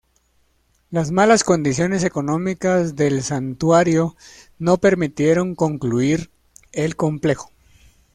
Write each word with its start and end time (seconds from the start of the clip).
Las 0.89 1.11
malas 1.11 1.43
condiciones 1.43 2.03
económicas 2.03 2.95
del 2.95 3.21
Santuario 3.21 4.15
no 4.57 4.77
permitieron 4.77 5.53
concluir 5.53 6.31
el 6.71 6.95
complejo. 6.95 7.51